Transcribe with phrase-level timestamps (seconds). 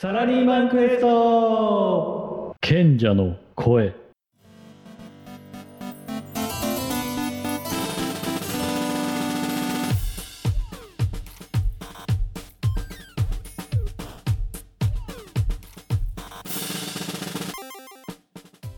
[0.00, 2.54] サラリーマンクエスト。
[2.60, 3.92] 賢者の声。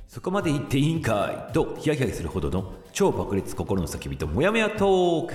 [0.09, 1.53] そこまで言っていいんかい？
[1.53, 5.35] とヒヤヒヤするほどの超爆裂心の叫びとモヤモヤトーク。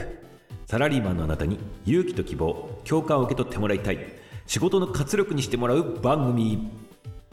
[0.66, 4.00] サラリーマンのあなたに勇気と希望共感を受け取ってもらいたい
[4.48, 6.70] 仕事の活力にしてもらう番組。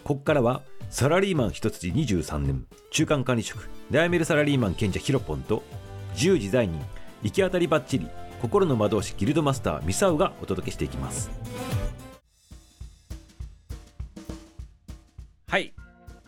[0.03, 2.67] ここからはサラリーマン一筋23年。
[2.91, 3.69] 中間管理職。
[3.91, 5.63] 悩めるサラリーマン賢者ヒロポンと
[6.15, 6.81] 自由自在人
[7.23, 8.09] 行き当たりばっちり
[8.41, 11.31] 心の魔導士ギルドマスターミサウがお届けしていきます。
[15.49, 15.75] はい。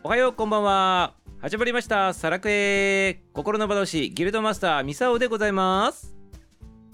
[0.02, 1.14] おはようこんばんは。
[1.40, 2.12] 始まりました。
[2.12, 3.22] サラクエ。
[3.32, 6.14] 心の魔導士ギルドマスターミサオでございます。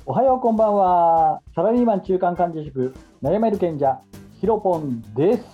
[0.06, 1.40] おはようこんばんは。
[1.54, 4.00] サラリーマン中間管理職、悩める賢者、
[4.40, 5.44] ヒロポンです。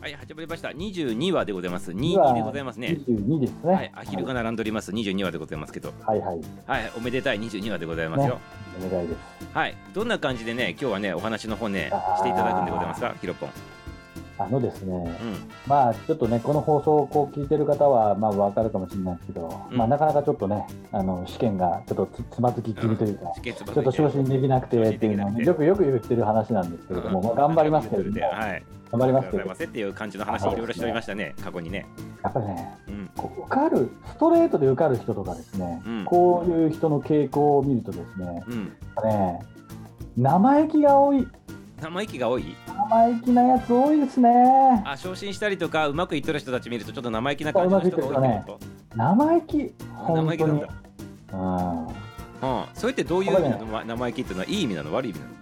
[0.00, 0.68] はい始まりました。
[0.68, 1.90] 22話でございます。
[1.90, 2.96] 22でございますね。
[3.08, 3.72] 22ですね。
[3.74, 4.92] はいアヒルが並んでおります。
[4.92, 5.92] 22話でございますけど。
[6.06, 6.40] はいはい。
[6.64, 8.40] はいおめでたい22話でございますよ、ね
[8.86, 9.18] お願いです。
[9.52, 13.12] はいどんな感じでね今日はねお話の方ねしていただくんでございますか？
[13.20, 13.50] ヒロポン
[14.38, 15.36] あのですね、うん。
[15.66, 19.76] まあちょっとね、この放送をこう聞いてる方は、まあわかるかもしれないですけど、うん。
[19.76, 30.56] まあなかなかちょっとね、あの試験がちょっとつつまずき気味というか、試験つばちょっと昇進できなくてっていうのは、ね、よくよく言ってる話なんですけれども、まあ、頑張りますけれども、はい頑張りますけどありがとうござい、ますっていう感じの話い。
[30.56, 31.34] ろいろしておりましたね。
[31.44, 31.86] 過去にね。
[32.22, 33.10] やっぱりね、うん。
[33.14, 36.04] 受かる、ストレートで受かる人とかですね、うん。
[36.06, 38.64] こういう人の傾向を見るとですね、うん。
[39.04, 39.40] ね
[40.16, 41.28] 生意気が多い。
[41.82, 42.56] 生意気が多い？
[42.90, 44.30] 生意気なやつ多いですね。
[44.86, 48.58] あ昇進したりとかうまくいってる人たち見るとちょっと生意気な感じの人が多いってこ
[48.96, 49.74] 生意気。
[50.06, 50.68] 生意気なんだ。
[51.32, 51.86] うん。
[51.86, 54.94] うんそれってどういう意味なの、ま生意気っていうのはいい意味なの？
[54.94, 55.32] 悪い意味なの？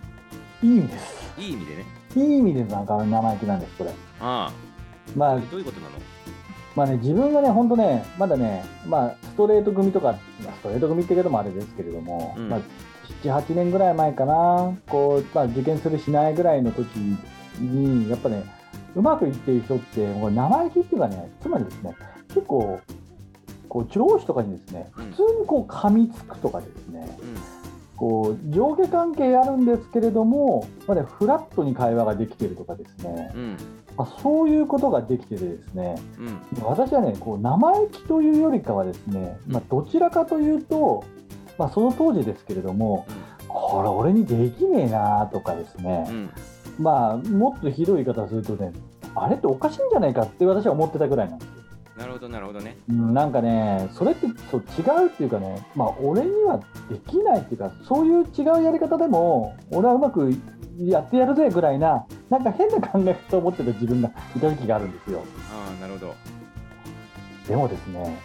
[0.63, 1.35] いい意味です。
[1.39, 1.85] いい意味でね
[2.17, 3.91] いい意味でなんか生意気なんです、これ。
[4.21, 4.51] あ
[5.15, 5.93] まあ、あどういうことなの？
[6.75, 12.61] まあね、自分がね、本当ね、まだね、まあ、ストレート組とか、まあストレート組って言うけどもあれですけれども、うんまあ、
[13.23, 16.87] 7、8年ぐらい前かな、こう、まあ、受験するしないぐらいの時
[17.61, 18.45] に、やっぱね、
[18.95, 21.95] うまくいっている人って、生意気っていうかね、つまりですね、
[22.29, 22.81] 結構、
[23.69, 25.05] こう上司とかにですね、うん。
[25.11, 27.35] 普通にこう噛みつくとかですね、うん。
[27.97, 33.57] こう上下関係あるんですけれども、まだフラットに会話ができているとかですね、うん。
[33.97, 36.65] まあ、そういうことができててですね、うん。
[36.65, 41.05] 私はね、こう生意気というよりかはですね、まあ、どちらかというと、
[41.59, 43.07] まあ、その当時ですけれども、
[43.49, 46.31] これ俺にできねえなとかですねう、ん
[46.79, 48.73] まあ、もっとひどい言い方をするとね、
[49.15, 51.55] あれっておかしいんじゃないかって私は思ってたぐらいなんですよ。
[51.97, 60.31] なるほどなるほどねうんなんかね、それってそう違うっていうかね、まあ、俺にはできないっていうか、そういう違うやり方でも、俺はうまく
[60.79, 65.23] やってやるぜぐらいな、なんか変な考え方を持ってた自分がいた時があるんですよ。
[65.51, 66.15] ああなるほど、
[67.49, 68.19] でもですね、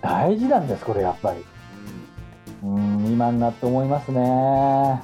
[0.00, 1.51] 大事なんです、これやっぱり。
[2.62, 5.02] うんうん、今になって思いますね。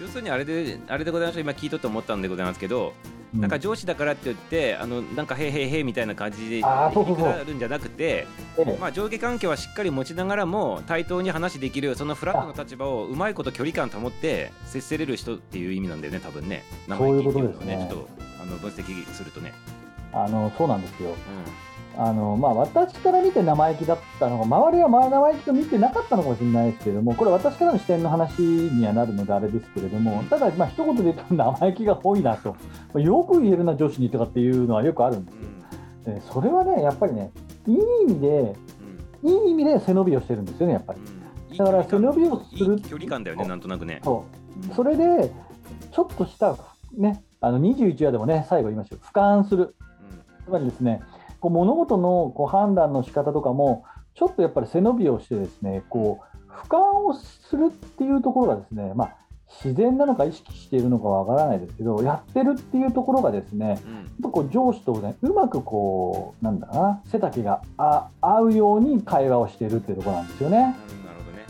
[0.00, 2.92] 要するにあれであれでございました今聞いとって思ったんでございますけど、
[3.34, 6.90] うなんか上司だからって言ってあのなんかへいへいへいみたいな感じであ
[7.46, 8.26] るんじゃなくて
[8.58, 8.78] ええ。
[8.78, 16.62] まあ、上下関係はしっかり持ちながらも対等に話できるそのフラットの立場をうまいこと距離感保って接せれる人っていう意味なんだよね多分ね。
[16.88, 17.88] 生意気っていうのをそういうことですね。
[17.90, 18.08] ちょっと
[18.42, 19.54] あの分析するとね、
[20.16, 21.10] あのそうなんですよ。
[21.10, 21.12] う
[21.98, 32.52] あのまあ、私から見て生意気だったのが、周りはまあ生意気と見てなかったのかもしれないですけれども、これ、私からの視点の話にはなるのであれですけれども、ただ、まあ一言で言うと生意気が多いなと、
[32.92, 35.34] まあよく言えるな、女子にとかっていうのはよくあるんでん。
[36.04, 36.14] すよ。
[36.14, 37.32] でそれはね、やっぱりね、
[37.66, 38.56] いい意味で、
[39.22, 39.30] うん。
[39.30, 41.00] いい意味で背伸びをしてるんですよね、やっぱり。
[41.56, 44.00] だから背伸びをする距離感だよねなんとなくね。
[44.04, 44.24] そ
[44.70, 44.74] う。
[44.74, 45.32] それで、
[45.92, 46.54] ちょっとした、
[46.92, 49.74] ね、あの21話でもね、最後言いましたよ、俯瞰する。
[50.46, 51.02] つまりですね、
[51.40, 53.84] こう物事のこう判断の仕方とかも、
[54.14, 59.16] ちょっとやっぱり背伸びをしてですね、こう俯瞰をするっていうところがですね、まあ、
[59.62, 63.78] 自然なのか意識しているのかわからないですけど、やってるっていうところがですね、
[64.22, 70.58] こう上司とね、うまくこう、なんだかな、背丈があ合うように会話をしているっていうところなんですよね。
[70.58, 70.74] なる
[71.24, 71.44] ほどね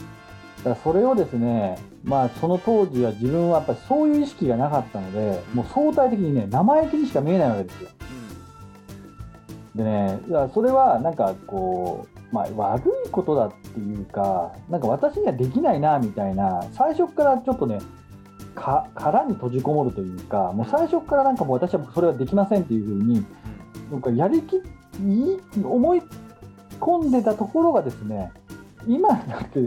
[0.58, 7.90] だからそれをですね、まあ、その当時は自分はやっぱりそういう意識がなかったので、もう相対的にね、生意気にしか見えないわけですよ。
[9.76, 17.78] でね、いやそれはなんかこう、まあ、悪いことだっていうか、なんか私にはできないなみたいな、最初からちょっとね、
[18.54, 23.26] か殻に閉じこもるというか、もう最初からなんかもう私はそれはできませんっていうふうに、
[23.92, 24.62] なんかやりきい
[25.62, 26.02] 思い
[26.80, 28.32] 込んでたところがですね、
[28.86, 29.60] 今になって、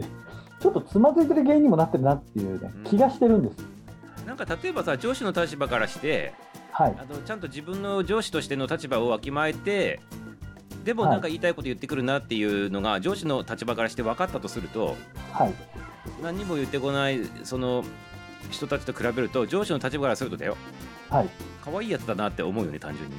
[0.60, 3.66] ちょっとつまずいてる原因にもなってるなっていうね、気がしてるんです。
[4.26, 6.34] なんか例えばさ上司の立場からして
[6.72, 6.96] はい。
[6.98, 10.00] あのちゃんと自分の上司としての立場をわきまえて
[10.84, 14.96] でもなんか言いたいこと言ってくるなっていうのが上司の立場からして分かったとすると
[15.34, 15.54] はい。
[16.24, 17.84] 何にも言ってこないその
[18.50, 20.58] 人たちと比べると上司の立場からするとだよ。
[21.10, 21.30] はい。
[21.64, 23.16] 可愛いやつだなって思うよね単純に、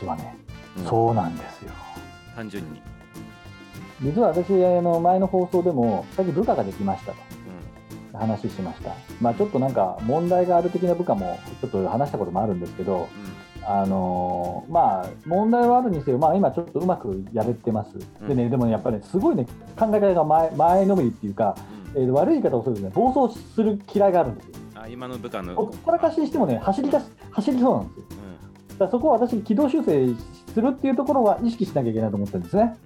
[0.00, 0.36] 実はね、
[0.76, 0.84] うん。
[0.84, 1.72] そうなんですよ。
[2.36, 2.80] 単純に、
[4.02, 7.18] 実は私あの前の放送でも最近部下ができましたと。
[7.18, 7.29] う
[8.20, 8.94] 話しました。
[9.20, 13.06] まあちょっとなんか問題がある的な部下もちょっと話したこともあるんですけどんうん。
[13.66, 19.46] あのーまあ問題はあるにせよ、まあ、今ちょっとうまくやれてます、でね、でもねやっぱり、ね、すごいね
[19.78, 21.56] 考え方が前前のめりっていうか、
[21.94, 22.02] うん。
[22.02, 22.90] えー悪い言い方をするとね。
[22.94, 24.54] 暴走する嫌いがあるんですよ。
[24.74, 28.04] あ今の部下の、ほったらかしにしてもね走り出し走りそうなんですよ。
[28.08, 30.14] うだからそこは私軌道修正
[30.54, 32.62] するっていうところは意識しなきゃいけないと思ってるんですね。
[32.62, 32.76] んうん。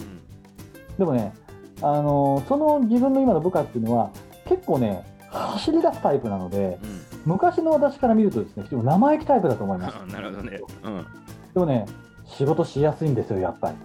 [0.98, 1.32] でもね、
[1.80, 4.10] あのーその自分の今の部下っていうのは
[4.46, 5.04] 結構ね
[5.38, 7.00] 走り出すタイプなのでうん。
[7.26, 9.96] 昔の私から見るとですね非常に生意気タイプだと思います。
[9.96, 11.06] あ なるほどね、うん、
[11.54, 11.86] でもね
[12.26, 13.76] 仕事しやすいんですよやっぱり。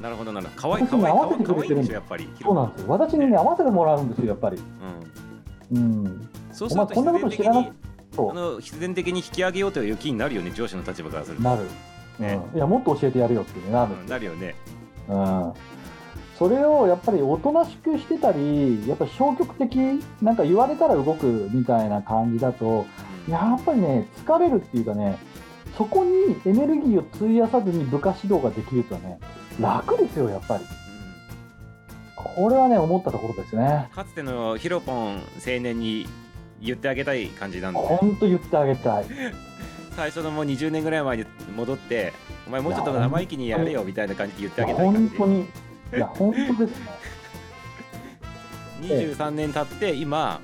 [0.00, 2.86] なるほどなるほど可愛いい合わせてくれてるんでしょやっぱりそうなんですよ。
[2.88, 4.58] 私にね合わせてもらうんですよやっぱり。
[5.72, 5.78] うん。
[5.78, 6.28] うん。
[6.52, 7.72] そうするとこんなこと知らなあ
[8.16, 11.42] の必然的に引き上げようという気になるよね上司の立場からすると。
[11.42, 11.64] うなる、
[12.18, 12.40] ね。
[12.52, 12.56] うん。
[12.56, 14.54] いやもっと教えてやるよっていうねなる、うんなるよね。
[15.08, 15.52] うん、
[16.40, 19.76] それをやっぱりおとなしくしてたりやっぱり消極的
[20.22, 22.86] なんか言われたら動くみたいな感じだと
[23.28, 23.32] うん。
[23.32, 25.18] やっぱりね疲れるっていうかね
[25.76, 29.20] そこにエネルギーを費やさずに部下指導ができるとはね
[29.60, 30.64] 楽ですよやっぱり。
[32.16, 33.90] これはね思ったところですね。
[33.94, 36.06] かつてのヒロポン青年に
[36.62, 37.86] 言ってあげたい感じなんだね。
[38.00, 39.04] 本当言ってあげたい。
[39.94, 42.14] 最初のもう20年ぐらい前に戻って
[42.46, 45.16] お前もうちょっと生意気にやれよみたいな感じで言ってあげたい感じ。
[45.18, 45.46] 本当に
[45.92, 46.86] いや本当ですね。
[48.82, 50.40] 23年経って今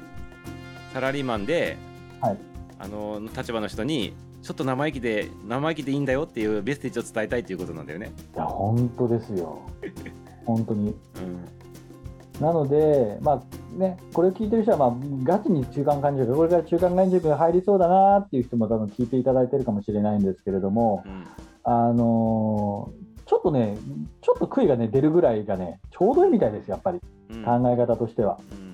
[0.92, 1.76] サラリーマンで、
[2.20, 2.38] はい。
[2.78, 8.12] あの立場の人にちょっと生意気で生意気でいいんだよっていうメッセージを伝えたいっていうことなんだよね。
[8.34, 9.58] いや本当ですよ。
[10.44, 10.88] 本当に。
[10.88, 12.40] うん。
[12.40, 21.24] なので、まあね、これを聞いてる人は、まあ、ガチに中間管理職、これから中間管理職に入りそうだなっていう人も多分聞いていただいてるかもしれないんですけれども、うん。
[21.64, 23.76] あのーちょっとね、
[24.22, 27.00] ちょっと悔いがね、出るぐらいがね、ちょうどいいみたいです、やっぱり、
[27.30, 28.38] うん考え方としては。
[28.52, 28.66] うん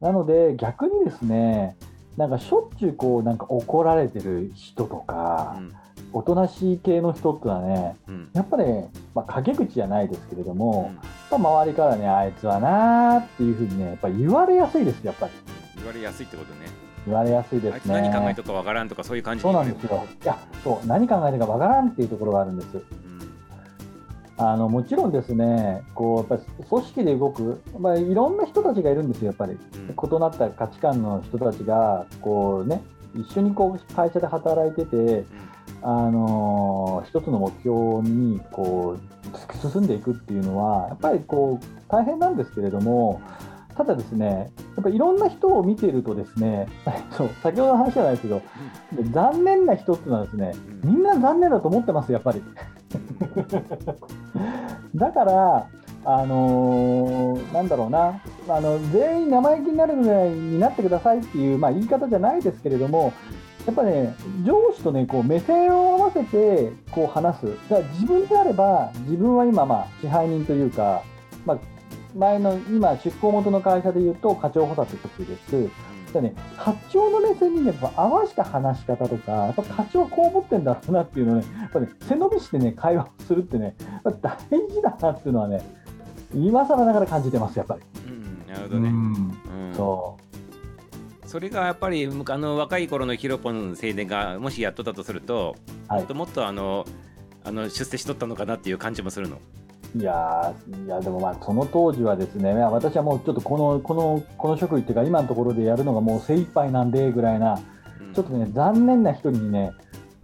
[0.00, 1.76] なので、逆にですね、
[2.16, 5.60] なんかしょっちゅうこう、なんか怒られてる人とか、
[6.14, 15.32] おとなしい系の人ってのはね、うんやっぱね、まあ、陰口じゃないですけれどうも、んやっぱ周りからね、あいつはなーっていうふうにね、やっぱり言われやすいです、やっぱり。
[15.76, 16.60] 言われやすいってことね。
[17.06, 18.10] 言われやすいですね。
[18.10, 20.02] 何考えとくかわからんとかそういう感じそうなんですよ。
[20.22, 22.82] いや、そう、何考えてるかわからんっていうところがあるんです。
[24.40, 29.52] うんあのもちろんですね、こうやっぱり組織で動く、まあ、いろんな人たちがいるんですよ、やっぱり。
[29.52, 29.60] うん
[29.90, 32.82] 異なった価値観の人たちが、こうね、
[33.14, 35.24] 一緒にこう会社で働いてて、
[35.82, 43.20] あの一つの目標にこう突き進んでいくっていうのは、やっぱりこう大変なんですけれども、
[43.76, 46.66] ただですね、やっぱりいろんな人を見ているとですね、
[47.12, 48.42] そう先ほどの話じゃないですけど、
[49.12, 50.52] 残念な人っていうのはですね、
[50.84, 52.42] みんな残念だと思ってます、やっぱり。
[54.94, 55.66] だから、
[56.04, 63.12] あのーなんだろうなあの、全員生意気になるぐらいになってくださいっていう、まあ、言い方じゃないですけれども、
[63.66, 64.14] やっぱね、
[64.44, 71.02] 上司とね、こう目線を合わせてこう話す、だから自分であれば、自分は今、まあ、支配人というか、
[71.44, 71.58] まあ、
[72.16, 75.70] 前の今、出向元の会社でいうと、課長補佐ということです。
[76.12, 83.74] だからね、課長の目線にね、やっぱ合わせた話し方とか、やっぱ課長こう思ってんだろうなっていうのをね、やっぱね、背伸びしてね、会話をするってね、
[84.04, 84.36] 大
[84.68, 85.62] 事だなっていうのはね、
[86.34, 87.80] 今更ながら感じてます、やっぱり。
[88.06, 88.88] うんなるほどね。
[88.88, 90.16] うんうんそ
[91.26, 95.54] それがやっぱりむあの若い頃のヒロポン青年がもしやっとったとすると、
[95.86, 96.84] はいもっともっとあの
[97.44, 99.38] あの出世しとったのかなっていう感じもするの？
[99.94, 99.98] う。
[99.98, 107.80] いやーいや、でもまあ、その当時はですね、まあ私はもうちょっとこの、この、この職位っていうか、今のところでやるのがもう精一杯なんで、ぐらいな、うん
[108.12, 109.72] ちょっとね、残念な人にね、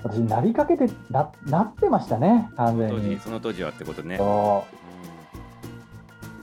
[0.02, 3.18] 私、なりかけてな、なってましたね、完全に。
[3.20, 4.18] その当時はってことね。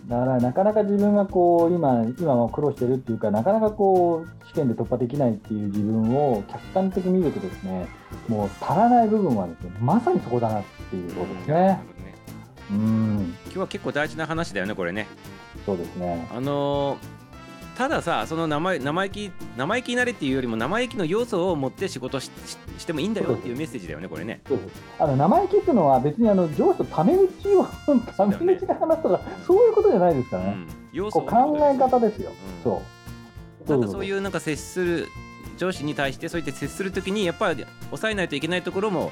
[0.08, 7.88] だからなかなか自分がこう今今も苦労してるっていうかなかなかこう試験で突破できないっていう自分を客観的に見るとですね
[8.28, 11.80] もう足らない部分はですねまさにそこだなっていうことですね。
[12.72, 15.08] うん今日は結構大事な話だよねこれね。
[15.66, 16.28] そうですね。
[16.32, 17.24] あのー
[17.76, 24.42] たださその生意生意気生意気になれっていうよりも生意気の要素を持って仕事しししてもいいんだよっていうメッセージだよねこれね。
[24.48, 27.66] そうですあの生意気っていうのは別にあの上司とタメ口を
[28.16, 30.58] タメ口で話すとかそういうことじゃないですからね。
[30.94, 32.30] うん、考え方ですよ。
[32.30, 32.82] うんそ
[33.68, 33.70] う。
[33.70, 35.08] なんかそういうなんか接する
[35.58, 39.12] 上司に対してそうやって接するときにやっぱり抑えないといけないところも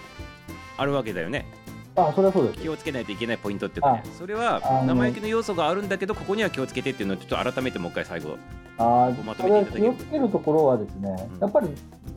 [0.78, 1.46] あるわけだよね
[1.96, 2.62] あそれはそうです。
[2.62, 8.38] 気をつけないといけないポイントっていうかねそれは生意気の要素があるんだけどここには気をつけてっていうのをちょっと改めてもう一回最後
[8.78, 9.84] あまとめていただける。
[9.84, 11.40] 気をつけるところはですね、うん。
[11.40, 11.68] やっぱり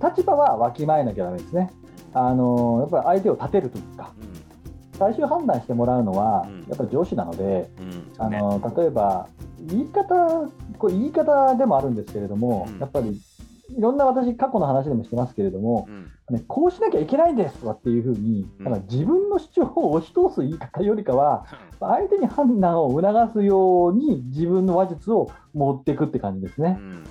[0.02, 1.71] 立場はわきまえなきゃダメですね。
[2.12, 8.12] あのやっぱり相手を立てるというか、う最終判断してもらうのはうん、やっぱり上司なので、んうん。
[8.19, 8.38] あね。
[8.38, 9.28] の例えば、
[9.61, 12.78] 言い方、これ言い方でもあるんですけれども、うん。
[12.78, 13.21] やっぱり
[13.68, 16.37] いろんな私、過去の話でもしてますけれども、うん。
[16.37, 18.64] ね、こうしなきゃいけないんですとかっていうふうに、うん。
[18.64, 21.47] なんか自分の主張を押し通す言い方よりかは、
[21.80, 26.78] 相手に判断を促すように自分の話術を持っていくって感じですね。
[26.78, 27.04] うん。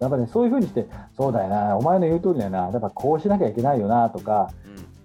[0.00, 4.50] やっぱね、そういうふうにして、そうだよな、お前の言う通りだよな、やっぱこうしなきゃいけないよなとか、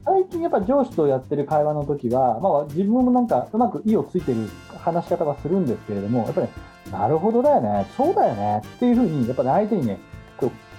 [0.03, 6.47] 最近やっぱ上司とやってる会話の時は、まあ、自分もなんかうまく意をついてる話し方はするんですけれども、やっぱり、
[6.91, 9.99] なるほどだよね、そうだよねっていうふうに、やっぱり相手にね、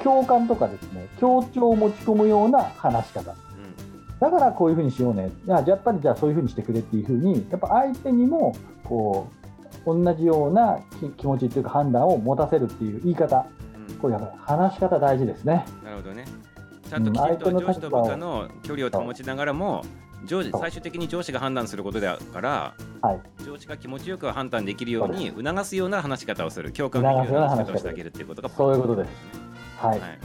[0.02, 3.34] 共感とかですね、協調を持ち込むような話し方。
[4.20, 9.28] だからこういうふうにしようね、いややっぱりじゃあそういうふうにしてくれっていうふうに、やっぱ相手にもこ
[9.86, 13.82] う同じような気気持ちっていうか判断を持たせるっていう言い方、うん。
[13.82, 15.64] うんこれやっぱり話し方大事ですね。
[15.82, 16.24] なるほどね。
[16.88, 19.84] ちゃんときちんと上司と部下の距離を保ちながらも
[20.24, 26.72] 上司最終的に上司が判断することだからはい、上司が気持ちよく判断できるように促すような話し方をする。
[26.72, 29.10] 共感できるような話し方をしてあげるっていうことがそういうことです
[29.78, 30.18] はい、はい。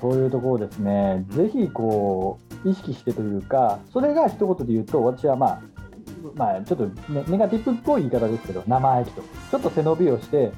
[0.00, 5.60] そういうところをですね、ぜひこう意識してというか、それが一言で言うと、私はまあ、
[6.34, 10.52] まあ、ちょっとネネガティブっぽい言い方ですけど、生意気と、ちょっと背伸びをして、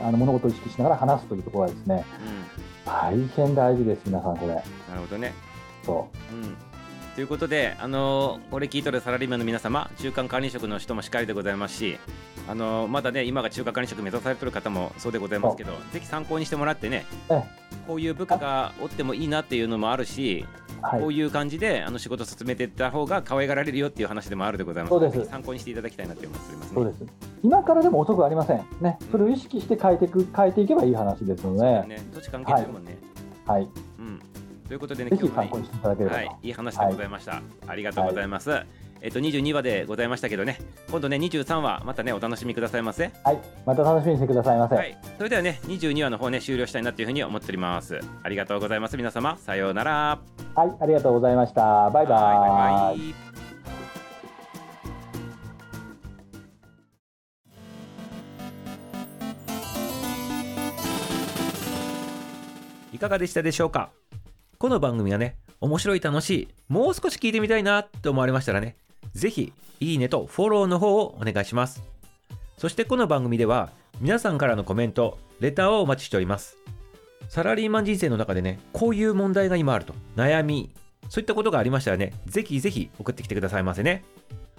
[0.00, 2.04] あの物事を意識しながら話すというところはですね、
[2.86, 2.92] うん。
[2.92, 4.54] 大変大事です、皆さん、これ。
[4.54, 4.62] なる
[5.00, 5.34] ほどね。
[5.84, 6.56] そうん。
[7.14, 11.98] ということで、あのーこれ聞いとるサラリーマンの皆様、中間管理職の人もしっかりでございますし、
[12.48, 17.42] あのーまだね、今が中間管理職目指されてる方もそうでございますけど、ぜひ参考にしてもらってねえ、
[17.86, 20.46] こういう部下がおってもいいなっていうのもあるし、
[20.80, 26.74] う、はいこういう感じであの仕事を進めていった方が可愛がられるよっていう話でもあるでございますそうです参考にしていただきたいなって思っておりますね。
[26.74, 27.06] そうです。
[27.42, 28.64] 今からでも遅くありません。
[28.80, 32.98] ね、それを意識して変えていく、変えていけばいい話ですので、そうだね、土地関係もんね。
[33.46, 34.20] はい、うん。
[34.66, 36.26] ということでね、今日は参考にしていただければと。
[36.26, 37.42] はい、いい話でございました。
[37.66, 38.50] ありがとうございます。
[39.00, 40.58] えっと22話でございましたけどね、
[40.90, 43.12] 今度ね23話またねお楽しみくださいませ。
[43.24, 44.74] はい、また楽しみにしてくださいませ。
[44.74, 48.00] はい、それではね22話の方ね終了したいなというふうに思っております。
[48.22, 49.38] ありがとうございます皆様。
[49.38, 50.18] さようなら。
[50.56, 51.90] はい、ありがとうございました。
[51.90, 52.16] バイバイ。
[52.16, 53.14] バイ
[62.92, 63.90] いかがでしたでしょうか？
[64.58, 68.76] この番組はね、面白い楽しい、もう少し聞いてみたいなと思われましたらね、
[69.14, 71.82] ぜひ、いいねとフォローの方をお願いします。
[72.56, 76.56] そしてこの番組では、皆さんからのコメント、レターをお待ちしております。
[77.28, 80.70] サラリーマン人生の中でね、こういう問題が今あると、悩み、
[81.08, 84.04] そういったことがありましたらね、ぜひぜひ送ってきてくださいませね。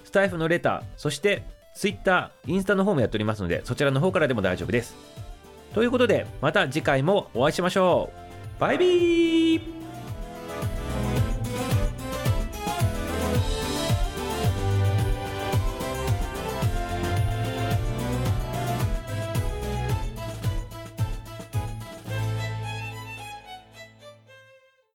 [0.04, 1.44] スタイフのレター、そして
[1.76, 4.96] Twitter、インスタの方もやっておりますので、そちらの方からでも大丈夫です。
[5.74, 8.12] ということで、また次回もお会いしましょ
[8.58, 8.62] う。
[8.62, 9.79] バイビー